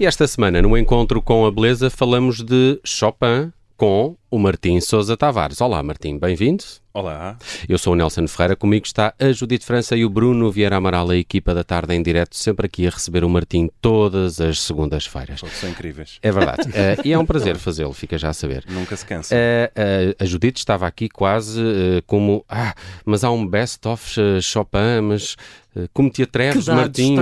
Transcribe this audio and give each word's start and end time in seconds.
E 0.00 0.06
esta 0.06 0.26
semana, 0.26 0.62
no 0.62 0.78
encontro 0.78 1.20
com 1.20 1.44
a 1.44 1.52
beleza, 1.52 1.90
falamos 1.90 2.42
de 2.42 2.80
Chopin 2.82 3.52
com 3.80 4.14
o 4.30 4.38
Martim 4.38 4.78
Sousa 4.78 5.16
Tavares. 5.16 5.58
Olá, 5.58 5.82
Martim, 5.82 6.18
bem-vindo. 6.18 6.62
Olá. 6.92 7.38
Eu 7.66 7.78
sou 7.78 7.94
o 7.94 7.96
Nelson 7.96 8.28
Ferreira, 8.28 8.54
comigo 8.54 8.84
está 8.84 9.14
a 9.18 9.32
Judite 9.32 9.64
França 9.64 9.96
e 9.96 10.04
o 10.04 10.10
Bruno 10.10 10.52
Vieira 10.52 10.76
Amaral, 10.76 11.08
a 11.08 11.16
equipa 11.16 11.54
da 11.54 11.64
tarde 11.64 11.94
em 11.94 12.02
direto, 12.02 12.36
sempre 12.36 12.66
aqui 12.66 12.86
a 12.86 12.90
receber 12.90 13.24
o 13.24 13.30
Martim 13.30 13.70
todas 13.80 14.38
as 14.38 14.60
segundas-feiras. 14.60 15.40
São 15.58 15.70
incríveis. 15.70 16.18
É 16.22 16.30
verdade. 16.30 16.68
uh, 16.68 17.00
e 17.02 17.10
é 17.10 17.18
um 17.18 17.24
prazer 17.24 17.56
fazê-lo, 17.56 17.94
fica 17.94 18.18
já 18.18 18.28
a 18.28 18.32
saber. 18.34 18.66
Nunca 18.68 18.94
se 18.94 19.06
cansa. 19.06 19.34
Uh, 19.34 19.38
uh, 19.80 20.14
a 20.18 20.26
Judite 20.26 20.58
estava 20.58 20.86
aqui 20.86 21.08
quase 21.08 21.62
como, 22.06 22.44
ah, 22.50 22.74
mas 23.06 23.24
há 23.24 23.30
um 23.30 23.46
best-of 23.46 24.14
Chopin, 24.42 25.00
mas 25.04 25.36
como 25.94 26.10
te 26.10 26.24
atreves, 26.24 26.68
Martim? 26.68 27.16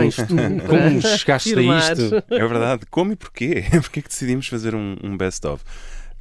Como 0.66 1.02
chegaste 1.02 1.54
a 1.54 1.62
isto? 1.62 2.16
É 2.28 2.46
verdade. 2.48 2.84
Como 2.90 3.12
e 3.12 3.16
porquê? 3.16 3.62
Porquê 3.80 4.02
que 4.02 4.09
decidimos 4.09 4.48
fazer 4.48 4.74
um, 4.74 4.96
um 5.04 5.16
best-of? 5.16 5.62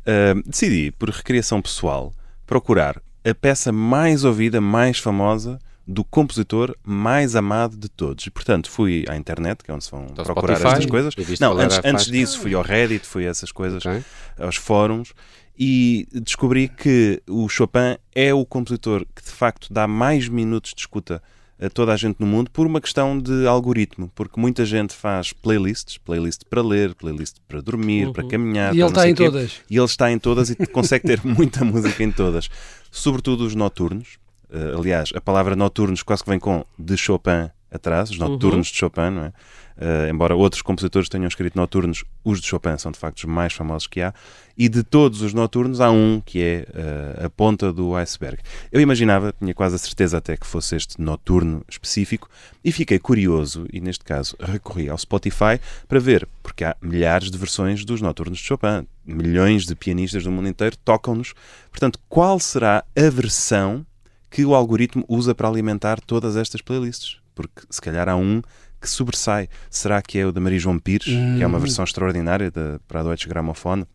Uh, 0.07 0.41
decidi, 0.45 0.91
por 0.91 1.09
recriação 1.09 1.61
pessoal, 1.61 2.13
procurar 2.45 3.01
a 3.29 3.35
peça 3.35 3.71
mais 3.71 4.23
ouvida, 4.23 4.61
mais 4.61 4.99
famosa 4.99 5.59
do 5.85 6.03
compositor 6.03 6.75
mais 6.83 7.35
amado 7.35 7.77
de 7.77 7.89
todos. 7.89 8.25
E, 8.25 8.29
portanto, 8.29 8.69
fui 8.69 9.05
à 9.07 9.15
internet, 9.15 9.63
que 9.63 9.71
é 9.71 9.73
onde 9.73 9.85
se 9.85 9.91
vão 9.91 10.07
então, 10.11 10.23
procurar 10.25 10.55
Spotify, 10.55 10.77
estas 10.77 10.89
coisas. 11.15 11.39
Não, 11.39 11.57
antes, 11.57 11.79
antes 11.83 12.05
disso 12.05 12.39
fui 12.39 12.53
ao 12.53 12.61
Reddit, 12.61 13.05
fui 13.05 13.25
a 13.25 13.29
essas 13.29 13.51
coisas, 13.51 13.85
okay. 13.85 14.03
aos 14.37 14.57
fóruns, 14.57 15.13
e 15.57 16.07
descobri 16.11 16.67
que 16.67 17.21
o 17.27 17.47
Chopin 17.47 17.97
é 18.13 18.33
o 18.33 18.45
compositor 18.45 19.05
que, 19.15 19.23
de 19.23 19.31
facto, 19.31 19.71
dá 19.71 19.87
mais 19.87 20.27
minutos 20.27 20.73
de 20.73 20.81
escuta 20.81 21.21
a 21.59 21.69
toda 21.69 21.93
a 21.93 21.97
gente 21.97 22.17
no 22.19 22.27
mundo 22.27 22.51
por 22.51 22.67
uma 22.67 22.79
questão 22.79 23.17
de 23.17 23.47
algoritmo, 23.47 24.11
porque 24.13 24.39
muita 24.39 24.65
gente 24.65 24.93
faz 24.93 25.33
playlists, 25.33 25.97
playlist 25.97 26.43
para 26.49 26.61
ler, 26.61 26.93
playlist 26.93 27.37
para 27.47 27.61
dormir, 27.61 28.07
uhum. 28.07 28.13
para 28.13 28.27
caminhar. 28.27 28.75
E 28.75 28.79
ele 28.79 28.87
está 28.87 29.09
em 29.09 29.15
quê. 29.15 29.25
todas. 29.25 29.61
E 29.69 29.75
ele 29.75 29.85
está 29.85 30.11
em 30.11 30.19
todas 30.19 30.49
e 30.49 30.55
consegue 30.67 31.05
ter 31.07 31.21
muita 31.25 31.65
música 31.65 32.03
em 32.03 32.11
todas, 32.11 32.49
sobretudo 32.91 33.45
os 33.45 33.55
noturnos. 33.55 34.17
Uh, 34.49 34.77
aliás, 34.79 35.11
a 35.13 35.19
palavra 35.19 35.55
noturnos 35.55 36.03
quase 36.03 36.23
que 36.23 36.29
vem 36.29 36.39
com 36.39 36.63
de 36.79 36.95
Chopin 36.95 37.49
atrás, 37.71 38.09
os 38.09 38.17
noturnos 38.17 38.67
uhum. 38.67 38.71
de 38.71 38.77
Chopin, 38.77 39.09
não 39.11 39.25
é? 39.25 39.33
Uh, 39.77 40.09
embora 40.09 40.35
outros 40.35 40.63
compositores 40.63 41.07
tenham 41.07 41.27
escrito 41.27 41.55
noturnos, 41.55 42.03
os 42.23 42.41
de 42.41 42.47
Chopin 42.47 42.79
são 42.79 42.91
de 42.91 42.97
facto 42.97 43.19
os 43.19 43.25
mais 43.25 43.53
famosos 43.53 43.85
que 43.85 44.01
há, 44.01 44.11
e 44.57 44.67
de 44.67 44.81
todos 44.81 45.21
os 45.21 45.35
noturnos 45.35 45.79
há 45.79 45.91
um 45.91 46.19
que 46.19 46.41
é 46.41 46.67
uh, 46.69 47.25
a 47.25 47.29
ponta 47.29 47.71
do 47.71 47.95
iceberg. 47.95 48.39
Eu 48.71 48.81
imaginava, 48.81 49.31
tinha 49.37 49.53
quase 49.53 49.75
a 49.75 49.77
certeza 49.77 50.17
até 50.17 50.35
que 50.35 50.47
fosse 50.47 50.75
este 50.75 50.99
noturno 50.99 51.63
específico, 51.69 52.27
e 52.65 52.71
fiquei 52.71 52.97
curioso, 52.97 53.67
e 53.71 53.79
neste 53.79 54.03
caso 54.03 54.35
recorri 54.39 54.89
ao 54.89 54.97
Spotify 54.97 55.61
para 55.87 55.99
ver, 55.99 56.27
porque 56.41 56.63
há 56.63 56.75
milhares 56.81 57.29
de 57.29 57.37
versões 57.37 57.85
dos 57.85 58.01
noturnos 58.01 58.39
de 58.39 58.45
Chopin, 58.45 58.87
milhões 59.05 59.67
de 59.67 59.75
pianistas 59.75 60.23
do 60.23 60.31
mundo 60.31 60.49
inteiro 60.49 60.75
tocam-nos. 60.83 61.35
Portanto, 61.69 61.99
qual 62.09 62.39
será 62.39 62.83
a 62.97 63.09
versão 63.11 63.85
que 64.31 64.43
o 64.43 64.55
algoritmo 64.55 65.05
usa 65.07 65.35
para 65.35 65.47
alimentar 65.47 66.01
todas 66.01 66.35
estas 66.35 66.61
playlists? 66.61 67.19
Porque 67.37 67.61
se 67.69 67.79
calhar 67.79 68.09
há 68.09 68.15
um 68.15 68.41
que 68.81 68.89
sobressai. 68.89 69.47
Será 69.69 70.01
que 70.01 70.17
é 70.17 70.25
o 70.25 70.31
da 70.31 70.41
Maria 70.41 70.59
João 70.59 70.79
Pires, 70.79 71.05
que 71.05 71.43
é 71.43 71.45
uma 71.45 71.57
hum. 71.57 71.61
versão 71.61 71.85
extraordinária 71.85 72.49
de, 72.49 72.79
para 72.87 73.01
a 73.01 73.03
Deutsche 73.03 73.29
Grammophon? 73.29 73.85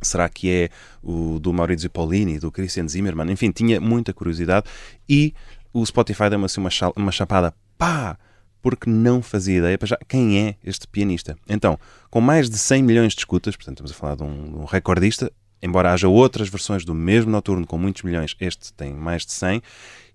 Será 0.00 0.28
que 0.28 0.50
é 0.50 0.68
o 1.02 1.38
do 1.40 1.52
Maurizio 1.52 1.90
Paulini, 1.90 2.38
do 2.38 2.52
Christian 2.52 2.86
Zimmermann? 2.86 3.32
Enfim, 3.32 3.50
tinha 3.50 3.80
muita 3.80 4.12
curiosidade 4.12 4.66
e 5.08 5.34
o 5.72 5.84
Spotify 5.84 6.30
deu-me 6.30 6.44
assim 6.44 6.60
uma, 6.60 6.70
uma 6.94 7.10
chapada. 7.10 7.52
Pá! 7.76 8.16
Porque 8.62 8.88
não 8.88 9.22
fazia 9.22 9.58
ideia 9.58 9.78
para 9.78 9.86
já 9.86 9.98
quem 10.08 10.38
é 10.38 10.56
este 10.62 10.86
pianista. 10.88 11.36
Então, 11.48 11.78
com 12.10 12.20
mais 12.20 12.50
de 12.50 12.58
100 12.58 12.82
milhões 12.82 13.12
de 13.14 13.20
escutas, 13.20 13.56
portanto 13.56 13.76
estamos 13.76 13.92
a 13.92 13.94
falar 13.94 14.16
de 14.16 14.22
um, 14.22 14.50
de 14.50 14.56
um 14.56 14.64
recordista, 14.64 15.32
embora 15.62 15.92
haja 15.92 16.08
outras 16.08 16.48
versões 16.48 16.84
do 16.84 16.94
mesmo 16.94 17.30
noturno 17.30 17.66
com 17.66 17.78
muitos 17.78 18.02
milhões, 18.02 18.36
este 18.40 18.72
tem 18.72 18.92
mais 18.92 19.24
de 19.24 19.32
100, 19.32 19.62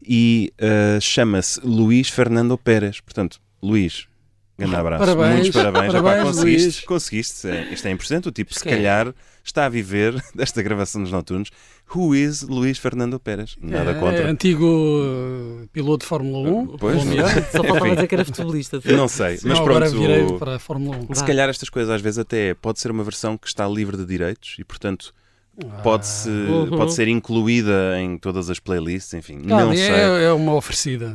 e 0.03 0.53
uh, 0.59 1.01
chama-se 1.01 1.59
Luís 1.63 2.09
Fernando 2.09 2.57
Pérez. 2.57 2.99
Portanto, 2.99 3.39
Luís, 3.61 4.07
grande 4.57 4.75
abraço. 4.75 5.05
Parabéns, 5.05 5.39
Muitos 5.41 5.61
parabéns. 5.61 5.93
parabéns 5.93 6.23
conseguiste, 6.23 6.65
Luís. 6.65 6.79
conseguiste. 6.81 7.47
É, 7.47 7.73
isto 7.73 7.87
é 7.87 7.91
importante. 7.91 8.27
O 8.27 8.31
tipo, 8.31 8.53
se 8.53 8.63
calhar, 8.63 9.13
está 9.43 9.65
a 9.65 9.69
viver 9.69 10.15
desta 10.33 10.61
gravação 10.61 11.03
dos 11.03 11.11
noturnos. 11.11 11.49
Who 11.93 12.15
is 12.15 12.41
Luís 12.41 12.77
Fernando 12.77 13.19
Pérez? 13.19 13.57
Nada 13.61 13.91
é, 13.91 13.93
contra. 13.95 14.21
É 14.21 14.27
antigo 14.27 14.65
uh, 14.65 15.67
piloto 15.73 16.05
de 16.05 16.09
Fórmula 16.09 16.49
1. 16.49 16.77
Pois, 16.77 17.01
Só 17.51 17.63
faltava 17.63 17.95
dizer 17.95 18.07
que 18.07 18.15
era 18.15 18.25
futebolista. 18.25 18.81
Não 18.85 19.07
sei, 19.09 19.39
mas 19.43 19.43
Não, 19.43 19.63
pronto. 19.63 19.83
Agora 19.83 19.89
virei 19.89 20.37
para 20.37 20.55
a 20.55 20.59
Fórmula 20.59 20.97
1. 21.09 21.15
Se 21.15 21.23
calhar 21.25 21.49
estas 21.49 21.69
coisas 21.69 21.93
às 21.93 22.01
vezes 22.01 22.17
até 22.17 22.53
pode 22.53 22.79
ser 22.79 22.91
uma 22.91 23.03
versão 23.03 23.37
que 23.37 23.47
está 23.47 23.67
livre 23.67 23.97
de 23.97 24.05
direitos 24.05 24.55
e, 24.57 24.63
portanto, 24.63 25.13
pode, 25.83 26.07
-se, 26.07 26.29
uhum. 26.29 26.69
pode 26.69 26.93
ser 26.93 27.07
incluída 27.07 27.99
em 27.99 28.17
todas 28.17 28.49
as 28.49 28.59
playlists, 28.59 29.13
enfim, 29.13 29.39
não 29.43 29.71
é, 29.71 29.75
sei. 29.75 30.25
É 30.25 30.31
uma 30.31 30.53
oferecida. 30.53 31.13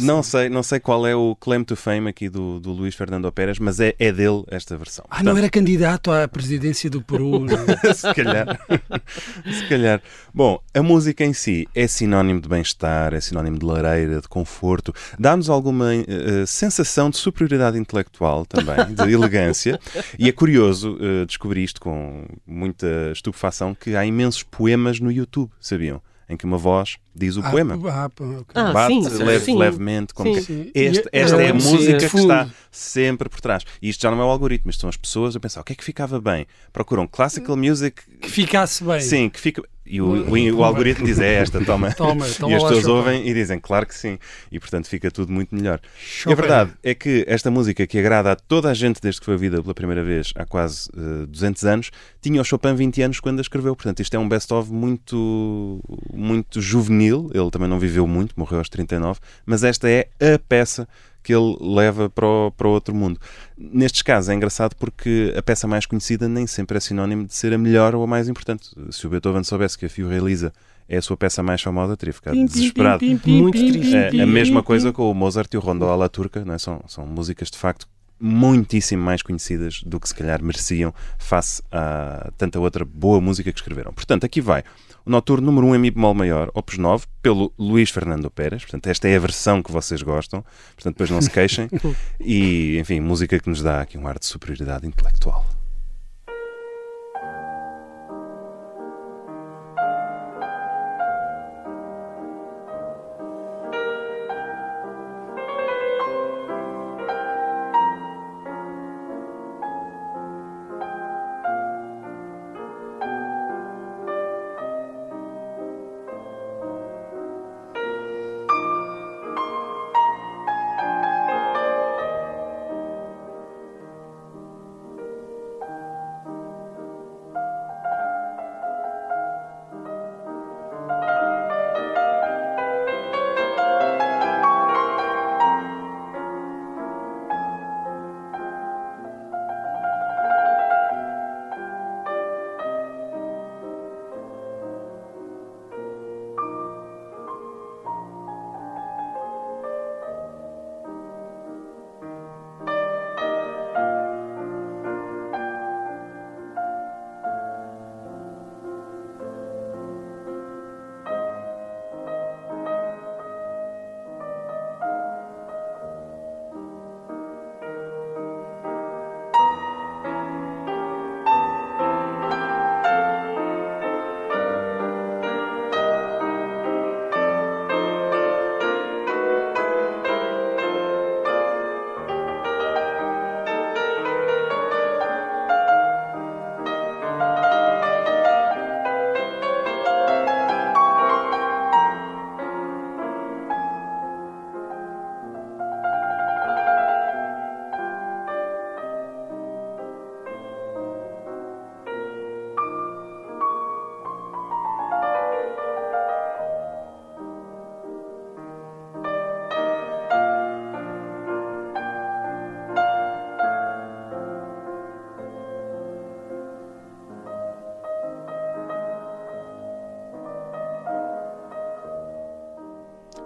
Não 0.00 0.22
sei, 0.22 0.48
não 0.48 0.62
sei 0.62 0.80
qual 0.80 1.06
é 1.06 1.14
o 1.14 1.36
claim 1.36 1.64
to 1.64 1.76
fame 1.76 2.08
aqui 2.08 2.28
do, 2.28 2.60
do 2.60 2.72
Luís 2.72 2.94
Fernando 2.94 3.30
Pérez, 3.32 3.58
mas 3.58 3.80
é, 3.80 3.94
é 3.98 4.12
dele 4.12 4.44
esta 4.48 4.76
versão. 4.76 5.04
Ah, 5.08 5.16
Portanto, 5.16 5.32
não 5.32 5.38
era 5.38 5.50
candidato 5.50 6.10
à 6.10 6.26
presidência 6.26 6.90
do 6.90 7.02
Peru? 7.02 7.46
se 7.94 8.14
calhar. 8.14 8.58
se 9.46 9.68
calhar. 9.68 10.02
Bom, 10.32 10.60
a 10.74 10.82
música 10.82 11.24
em 11.24 11.32
si 11.32 11.68
é 11.74 11.86
sinónimo 11.86 12.40
de 12.40 12.48
bem-estar, 12.48 13.14
é 13.14 13.20
sinónimo 13.20 13.58
de 13.58 13.64
lareira, 13.64 14.20
de 14.20 14.28
conforto, 14.28 14.92
dá-nos 15.18 15.50
alguma 15.50 15.86
uh, 15.92 16.46
sensação 16.46 17.10
de 17.10 17.16
superioridade 17.16 17.78
intelectual 17.78 18.44
também, 18.46 18.94
de 18.94 19.12
elegância, 19.12 19.78
e 20.18 20.28
é 20.28 20.32
curioso 20.32 20.96
uh, 20.96 21.26
descobrir 21.26 21.64
isto 21.64 21.80
com 21.80 22.26
muita 22.46 23.10
estupefação 23.12 23.74
que 23.74 23.87
há 23.96 24.04
imensos 24.04 24.42
poemas 24.42 25.00
no 25.00 25.10
YouTube, 25.10 25.50
sabiam? 25.60 26.00
Em 26.28 26.36
que 26.36 26.44
uma 26.44 26.58
voz 26.58 26.98
diz 27.18 27.36
o 27.36 27.40
ah, 27.40 27.50
poema. 27.50 27.74
Ah, 27.90 28.06
okay. 28.06 28.44
ah, 28.54 28.72
Bate 28.72 29.10
sim, 29.10 29.22
leve, 29.24 29.44
sim. 29.44 29.56
levemente. 29.56 30.14
Como 30.14 30.34
sim. 30.34 30.42
que... 30.42 30.72
este, 30.74 31.08
esta 31.12 31.42
é 31.42 31.50
a 31.50 31.54
música 31.54 31.98
que 31.98 32.16
está 32.16 32.48
sempre 32.70 33.28
por 33.28 33.40
trás. 33.40 33.64
E 33.82 33.88
isto 33.88 34.02
já 34.02 34.10
não 34.10 34.20
é 34.20 34.24
o 34.24 34.28
algoritmo, 34.28 34.70
isto 34.70 34.80
são 34.80 34.90
as 34.90 34.96
pessoas 34.96 35.34
a 35.36 35.40
pensar 35.40 35.60
o 35.60 35.64
que 35.64 35.72
é 35.72 35.76
que 35.76 35.84
ficava 35.84 36.20
bem. 36.20 36.46
Procuram 36.72 37.06
classical 37.06 37.56
music. 37.56 38.02
Que 38.20 38.30
ficasse 38.30 38.84
bem. 38.84 39.00
Sim, 39.00 39.28
que 39.28 39.40
fica. 39.40 39.62
E 39.90 40.02
o, 40.02 40.06
o, 40.06 40.56
o, 40.56 40.64
algoritmo 40.64 41.06
diz 41.06 41.18
é 41.18 41.34
esta, 41.34 41.64
toma. 41.64 41.92
toma, 41.94 42.26
toma 42.38 42.52
e 42.52 42.54
as 42.54 42.62
pessoas 42.62 42.86
ouvem 42.86 43.26
e 43.26 43.32
dizem, 43.32 43.58
claro 43.58 43.86
que 43.86 43.94
sim. 43.94 44.18
E 44.52 44.60
portanto 44.60 44.86
fica 44.86 45.10
tudo 45.10 45.32
muito 45.32 45.54
melhor. 45.54 45.80
E 46.26 46.32
a 46.32 46.34
verdade 46.34 46.72
é 46.82 46.94
que 46.94 47.24
esta 47.26 47.50
música 47.50 47.86
que 47.86 47.98
agrada 47.98 48.32
a 48.32 48.36
toda 48.36 48.70
a 48.70 48.74
gente 48.74 49.00
desde 49.00 49.20
que 49.20 49.24
foi 49.24 49.34
ouvida 49.34 49.62
pela 49.62 49.74
primeira 49.74 50.04
vez 50.04 50.32
há 50.36 50.44
quase 50.44 50.90
uh, 50.90 51.22
eh, 51.22 51.26
200 51.26 51.64
anos, 51.64 51.90
tinha 52.20 52.40
o 52.40 52.44
Chopin 52.44 52.74
20 52.74 53.02
anos 53.02 53.20
quando 53.20 53.38
a 53.38 53.42
escreveu. 53.42 53.74
Portanto, 53.74 54.00
isto 54.00 54.14
é 54.14 54.18
um 54.18 54.28
best-of 54.28 54.70
muito, 54.70 55.80
muito 56.12 56.60
juvenil. 56.60 57.07
Ele 57.16 57.50
também 57.50 57.68
não 57.68 57.78
viveu 57.78 58.06
muito, 58.06 58.34
morreu 58.36 58.58
aos 58.58 58.68
39, 58.68 59.20
mas 59.44 59.64
esta 59.64 59.88
é 59.88 60.08
a 60.20 60.38
peça 60.38 60.88
que 61.22 61.34
ele 61.34 61.56
leva 61.60 62.08
para 62.08 62.26
o, 62.26 62.50
para 62.50 62.68
o 62.68 62.70
outro 62.70 62.94
mundo. 62.94 63.20
Nestes 63.56 64.02
casos 64.02 64.30
é 64.30 64.34
engraçado 64.34 64.74
porque 64.76 65.34
a 65.36 65.42
peça 65.42 65.66
mais 65.66 65.84
conhecida 65.84 66.28
nem 66.28 66.46
sempre 66.46 66.78
é 66.78 66.80
sinónimo 66.80 67.26
de 67.26 67.34
ser 67.34 67.52
a 67.52 67.58
melhor 67.58 67.94
ou 67.94 68.02
a 68.02 68.06
mais 68.06 68.28
importante. 68.28 68.70
Se 68.90 69.06
o 69.06 69.10
Beethoven 69.10 69.44
soubesse 69.44 69.76
que 69.76 69.86
a 69.86 69.90
Fio 69.90 70.08
realiza 70.08 70.52
é 70.88 70.96
a 70.96 71.02
sua 71.02 71.18
peça 71.18 71.42
mais 71.42 71.60
famosa, 71.60 71.96
teria 71.96 72.14
ficado 72.14 72.32
pim, 72.32 72.46
desesperado. 72.46 73.00
Pim, 73.00 73.18
pim, 73.18 73.42
Muito 73.42 73.58
triste. 73.58 73.94
É, 73.94 74.22
a 74.22 74.26
mesma 74.26 74.62
coisa 74.62 74.90
com 74.90 75.10
o 75.10 75.14
Mozart 75.14 75.52
e 75.52 75.58
o 75.58 75.60
Rondo 75.60 75.84
à 75.84 75.94
la 75.94 76.08
Turca, 76.08 76.42
não 76.44 76.54
é? 76.54 76.58
são, 76.58 76.82
são 76.88 77.06
músicas 77.06 77.50
de 77.50 77.58
facto 77.58 77.86
muitíssimo 78.18 79.02
mais 79.02 79.22
conhecidas 79.22 79.82
do 79.82 80.00
que 80.00 80.08
se 80.08 80.14
calhar 80.14 80.42
mereciam 80.42 80.92
face 81.18 81.62
a 81.70 82.30
tanta 82.36 82.58
outra 82.58 82.84
boa 82.84 83.20
música 83.20 83.52
que 83.52 83.58
escreveram. 83.58 83.92
Portanto, 83.92 84.24
aqui 84.24 84.40
vai 84.40 84.64
o 85.08 85.10
Noturno 85.10 85.46
número 85.46 85.66
1 85.68 85.74
em 85.76 85.78
Mi 85.78 85.90
bemol 85.90 86.12
maior, 86.12 86.50
Opus 86.52 86.76
9, 86.76 87.06
pelo 87.22 87.50
Luís 87.58 87.88
Fernando 87.88 88.30
Pérez. 88.30 88.62
Portanto, 88.62 88.88
esta 88.88 89.08
é 89.08 89.16
a 89.16 89.18
versão 89.18 89.62
que 89.62 89.72
vocês 89.72 90.02
gostam. 90.02 90.44
Portanto, 90.74 90.94
depois 90.94 91.10
não 91.10 91.22
se 91.22 91.30
queixem. 91.30 91.68
e, 92.20 92.78
enfim, 92.78 93.00
música 93.00 93.40
que 93.40 93.48
nos 93.48 93.62
dá 93.62 93.80
aqui 93.80 93.96
um 93.96 94.06
ar 94.06 94.18
de 94.18 94.26
superioridade 94.26 94.86
intelectual. 94.86 95.57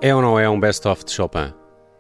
É 0.02 0.14
ou 0.14 0.20
não 0.20 0.38
é 0.38 0.48
um 0.50 0.60
best-of 0.60 1.04
de 1.04 1.12
Chopin? 1.12 1.52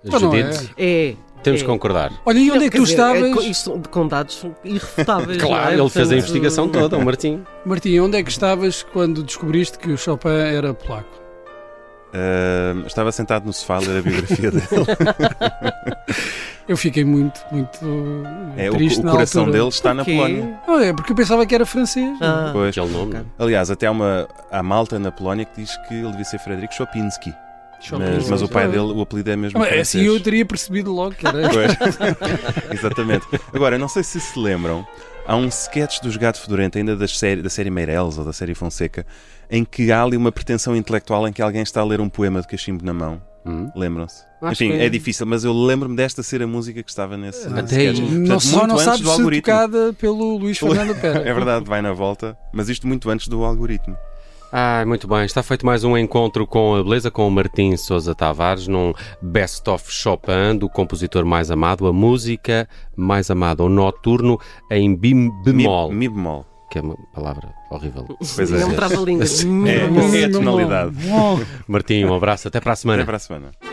Então 0.04 0.20
não 0.20 0.32
Judite, 0.32 0.70
É. 0.76 1.14
temos 1.42 1.60
é. 1.60 1.64
que 1.64 1.70
concordar. 1.70 2.12
Olha, 2.26 2.38
e 2.38 2.50
onde 2.50 2.64
é 2.66 2.70
que 2.70 2.76
tu 2.76 2.82
dizer, 2.82 3.00
é 3.00 3.20
estavas? 3.20 3.44
isto 3.46 3.82
com 3.90 4.08
dados 4.08 4.44
irrefutáveis. 4.64 5.38
não 5.38 5.46
Claro, 5.48 5.70
é? 5.70 5.78
ele 5.78 5.88
fez 5.88 6.10
a 6.10 6.14
investigação 6.16 6.66
toda, 6.68 6.98
o 6.98 7.04
Martim. 7.04 7.44
Martim, 7.64 7.98
onde 8.00 8.18
é 8.18 8.22
que 8.22 8.30
estavas 8.30 8.82
quando 8.82 9.22
descobriste 9.22 9.78
que 9.78 9.90
o 9.92 9.96
Chopin 9.96 10.28
era 10.28 10.74
polaco? 10.74 11.22
Uh, 12.14 12.86
estava 12.86 13.10
sentado 13.10 13.46
no 13.46 13.54
sofá 13.54 13.76
a 13.76 13.78
ler 13.78 14.00
a 14.00 14.02
biografia 14.02 14.50
dele. 14.50 14.66
Eu 16.68 16.76
fiquei 16.76 17.04
muito, 17.04 17.40
muito 17.50 17.78
É, 18.56 18.70
o, 18.70 18.74
triste 18.74 19.00
o 19.00 19.04
na 19.04 19.12
coração 19.12 19.42
altura. 19.42 19.58
dele 19.58 19.68
está 19.70 19.94
na? 19.94 20.04
Polónia. 20.04 20.60
Não, 20.66 20.80
é 20.80 20.92
porque 20.92 21.12
eu 21.12 21.16
pensava 21.16 21.44
que 21.44 21.54
era 21.54 21.66
francês. 21.66 22.16
Ah, 22.20 22.50
Pois. 22.52 22.76
Aquele 22.76 22.92
nome. 22.92 23.20
Aliás, 23.38 23.70
até 23.70 23.86
há 23.86 23.90
uma 23.90 24.28
há 24.50 24.62
malta 24.62 24.98
na 24.98 25.10
Polónia 25.10 25.44
que 25.44 25.60
diz 25.60 25.76
que 25.88 25.94
ele 25.94 26.10
devia 26.10 26.24
ser 26.24 26.38
Frederico 26.38 26.74
Chopinski. 26.74 27.34
Mas, 27.90 28.28
mas 28.28 28.42
o 28.42 28.48
pai 28.48 28.66
dele, 28.68 28.92
o 28.92 29.00
apelido 29.00 29.30
é 29.30 29.36
mesmo 29.36 29.58
francês. 29.60 29.80
Assim 29.80 30.00
eu 30.02 30.20
teria 30.20 30.44
percebido 30.46 30.92
logo 30.92 31.14
que 31.14 31.26
era. 31.26 31.48
Pois. 31.50 31.72
Exatamente. 32.72 33.26
Agora, 33.52 33.78
não 33.78 33.88
sei 33.88 34.02
se 34.02 34.20
se 34.20 34.38
lembram, 34.38 34.86
há 35.26 35.36
um 35.36 35.46
sketch 35.48 36.00
dos 36.00 36.16
Gato 36.16 36.40
Fedorento, 36.40 36.78
ainda 36.78 36.96
das 36.96 37.16
série, 37.18 37.42
da 37.42 37.50
série 37.50 37.70
Meireles 37.70 38.18
ou 38.18 38.24
da 38.24 38.32
série 38.32 38.54
Fonseca, 38.54 39.06
em 39.50 39.64
que 39.64 39.90
há 39.92 40.02
ali 40.02 40.16
uma 40.16 40.32
pretensão 40.32 40.74
intelectual 40.76 41.26
em 41.28 41.32
que 41.32 41.42
alguém 41.42 41.62
está 41.62 41.80
a 41.80 41.84
ler 41.84 42.00
um 42.00 42.08
poema 42.08 42.40
de 42.40 42.48
cachimbo 42.48 42.84
na 42.84 42.92
mão. 42.92 43.20
Hum? 43.44 43.68
Lembram-se? 43.74 44.22
Enfim, 44.44 44.70
que- 44.70 44.76
é 44.80 44.88
difícil, 44.88 45.26
mas 45.26 45.42
eu 45.44 45.52
lembro-me 45.52 45.96
desta 45.96 46.22
ser 46.22 46.42
a 46.42 46.46
música 46.46 46.80
que 46.82 46.90
estava 46.90 47.16
nesse, 47.16 47.46
Até 47.48 47.90
sketch. 47.92 47.98
Não, 48.10 48.38
só 48.40 48.66
não 48.68 48.78
sabes 48.78 49.00
do 49.00 49.06
se 49.08 49.12
algoritmo. 49.12 49.52
tocada 49.52 49.92
pelo 49.94 50.36
Luís 50.38 50.58
Fernando 50.58 50.94
Pera. 51.00 51.28
É 51.28 51.34
verdade, 51.34 51.64
vai 51.64 51.82
na 51.82 51.92
volta, 51.92 52.36
mas 52.52 52.68
isto 52.68 52.86
muito 52.86 53.10
antes 53.10 53.26
do 53.28 53.44
algoritmo. 53.44 53.96
Ah, 54.54 54.84
muito 54.86 55.08
bem. 55.08 55.24
Está 55.24 55.42
feito 55.42 55.64
mais 55.64 55.82
um 55.82 55.96
encontro 55.96 56.46
com 56.46 56.74
a 56.74 56.82
beleza 56.82 57.10
com 57.10 57.26
o 57.26 57.30
Martim 57.30 57.74
Sousa 57.76 58.14
Tavares 58.14 58.68
num 58.68 58.92
Best 59.22 59.66
of 59.70 59.90
Chopin 59.90 60.56
do 60.58 60.68
compositor 60.68 61.24
mais 61.24 61.50
amado, 61.50 61.86
a 61.86 61.92
música 61.92 62.68
mais 62.94 63.30
amada, 63.30 63.64
o 63.64 63.68
noturno 63.70 64.38
em 64.70 64.94
bim 64.94 65.30
bemol, 65.42 65.88
Mi, 65.90 66.00
mi 66.00 66.08
bemol. 66.10 66.44
que 66.70 66.78
é 66.78 66.82
uma 66.82 66.96
palavra 67.14 67.48
horrível. 67.70 68.06
Pois 68.18 68.52
é. 68.52 68.58
Não 68.60 68.74
trava-língua. 68.74 69.24
É, 69.66 70.20
é 70.20 70.24
a 70.26 70.30
tonalidade. 70.30 70.96
Martim, 71.66 72.04
um 72.04 72.14
abraço, 72.14 72.48
até 72.48 72.60
para 72.60 72.74
a 72.74 72.76
semana. 72.76 73.02
Até 73.02 73.06
para 73.06 73.16
a 73.16 73.20
semana. 73.20 73.71